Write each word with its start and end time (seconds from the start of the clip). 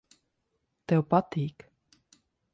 Tev 0.93 1.05
patīk. 1.13 1.69